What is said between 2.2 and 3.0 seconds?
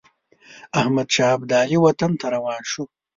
روان شو.